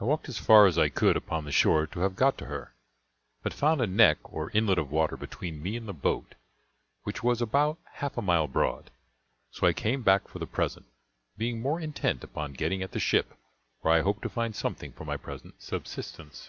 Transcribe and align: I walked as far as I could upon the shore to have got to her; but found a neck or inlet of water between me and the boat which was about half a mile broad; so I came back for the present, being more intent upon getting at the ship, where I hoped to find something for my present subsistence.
I 0.00 0.04
walked 0.04 0.30
as 0.30 0.38
far 0.38 0.64
as 0.64 0.78
I 0.78 0.88
could 0.88 1.14
upon 1.14 1.44
the 1.44 1.52
shore 1.52 1.86
to 1.88 2.00
have 2.00 2.16
got 2.16 2.38
to 2.38 2.46
her; 2.46 2.74
but 3.42 3.52
found 3.52 3.82
a 3.82 3.86
neck 3.86 4.16
or 4.32 4.50
inlet 4.52 4.78
of 4.78 4.90
water 4.90 5.14
between 5.14 5.62
me 5.62 5.76
and 5.76 5.86
the 5.86 5.92
boat 5.92 6.36
which 7.02 7.22
was 7.22 7.42
about 7.42 7.78
half 7.96 8.16
a 8.16 8.22
mile 8.22 8.48
broad; 8.48 8.90
so 9.50 9.66
I 9.66 9.74
came 9.74 10.00
back 10.00 10.26
for 10.26 10.38
the 10.38 10.46
present, 10.46 10.86
being 11.36 11.60
more 11.60 11.78
intent 11.78 12.24
upon 12.24 12.54
getting 12.54 12.82
at 12.82 12.92
the 12.92 12.98
ship, 12.98 13.34
where 13.82 13.92
I 13.92 14.00
hoped 14.00 14.22
to 14.22 14.30
find 14.30 14.56
something 14.56 14.90
for 14.90 15.04
my 15.04 15.18
present 15.18 15.60
subsistence. 15.60 16.48